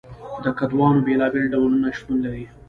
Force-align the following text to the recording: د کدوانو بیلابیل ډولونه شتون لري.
د 0.43 0.45
کدوانو 0.59 1.05
بیلابیل 1.07 1.45
ډولونه 1.53 1.87
شتون 1.97 2.17
لري. 2.25 2.45